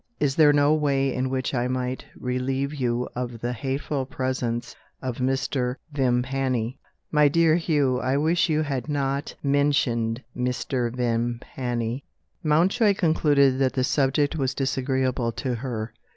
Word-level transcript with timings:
Is 0.19 0.35
there 0.35 0.51
no 0.51 0.73
way 0.73 1.13
in 1.13 1.29
which 1.29 1.53
I 1.53 1.67
might 1.67 2.03
relieve 2.19 2.73
you 2.73 3.07
of 3.15 3.39
the 3.41 3.53
hateful 3.53 4.07
presence 4.07 4.75
of 4.99 5.17
Mr. 5.19 5.75
Vimpany?" 5.93 6.79
"My 7.11 7.27
dear 7.27 7.55
Hugh, 7.55 7.99
I 7.99 8.17
wish 8.17 8.49
you 8.49 8.63
had 8.63 8.89
not 8.89 9.35
mentioned 9.43 10.23
Mr. 10.35 10.91
Vimpany." 10.91 12.03
Mountjoy 12.41 12.95
concluded 12.95 13.59
that 13.59 13.73
the 13.73 13.83
subject 13.83 14.35
was 14.35 14.55
disagreeable 14.55 15.31
to 15.33 15.53
her. 15.53 15.93